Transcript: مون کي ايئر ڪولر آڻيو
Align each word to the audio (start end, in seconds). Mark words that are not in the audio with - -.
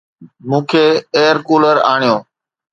مون 0.49 0.61
کي 0.69 0.83
ايئر 1.15 1.37
ڪولر 1.47 1.77
آڻيو 1.91 2.15